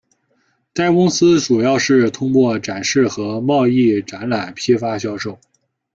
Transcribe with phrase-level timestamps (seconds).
[0.73, 5.37] 该公司主要是通过展示和贸易展览批发销售。